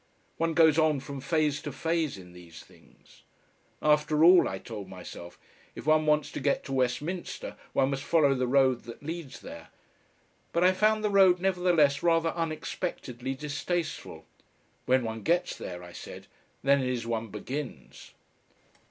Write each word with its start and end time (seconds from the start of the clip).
One 0.37 0.55
goes 0.55 0.79
on 0.79 0.99
from 0.99 1.21
phase 1.21 1.61
to 1.61 1.71
phase 1.71 2.17
in 2.17 2.33
these 2.33 2.63
things. 2.63 3.21
"After 3.83 4.23
all," 4.23 4.49
I 4.49 4.57
told 4.57 4.87
myself, 4.89 5.37
"if 5.75 5.85
one 5.85 6.07
wants 6.07 6.31
to 6.31 6.39
get 6.39 6.63
to 6.63 6.73
Westminster 6.73 7.55
one 7.73 7.91
must 7.91 8.01
follow 8.03 8.33
the 8.33 8.47
road 8.47 8.85
that 8.85 9.03
leads 9.03 9.41
there," 9.41 9.67
but 10.53 10.63
I 10.63 10.71
found 10.73 11.03
the 11.03 11.11
road 11.11 11.39
nevertheless 11.39 12.01
rather 12.01 12.29
unexpectedly 12.29 13.35
distasteful. 13.35 14.25
"When 14.87 15.03
one 15.03 15.21
gets 15.21 15.55
there," 15.55 15.83
I 15.83 15.91
said, 15.91 16.25
"then 16.63 16.81
it 16.81 16.89
is 16.89 17.05
one 17.05 17.27
begins." 17.27 18.15